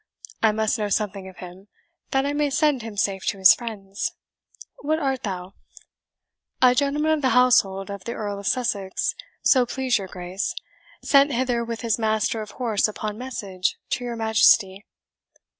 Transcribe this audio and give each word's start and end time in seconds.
I 0.41 0.51
must 0.51 0.79
know 0.79 0.89
something 0.89 1.29
of 1.29 1.37
him, 1.37 1.67
that 2.09 2.25
I 2.25 2.33
may 2.33 2.49
send 2.49 2.81
him 2.81 2.97
safe 2.97 3.23
to 3.27 3.37
his 3.37 3.53
friends. 3.53 4.13
What 4.79 4.97
art 4.97 5.21
thou?" 5.21 5.53
"A 6.59 6.73
gentleman 6.73 7.11
of 7.11 7.21
the 7.21 7.29
household 7.37 7.91
of 7.91 8.05
the 8.05 8.13
Earl 8.13 8.39
of 8.39 8.47
Sussex, 8.47 9.13
so 9.43 9.63
please 9.67 9.99
your 9.99 10.07
Grace, 10.07 10.55
sent 11.03 11.31
hither 11.31 11.63
with 11.63 11.81
his 11.81 11.99
master 11.99 12.41
of 12.41 12.49
horse 12.57 12.87
upon 12.87 13.15
message 13.19 13.77
to 13.91 14.03
your 14.03 14.15
Majesty." 14.15 14.87